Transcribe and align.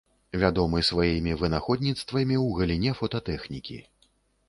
Вядомы 0.43 0.79
сваімі 0.87 1.37
вынаходніцтвамі 1.43 2.35
ў 2.45 2.59
галіне 2.63 2.99
фотатэхнікі. 3.05 3.83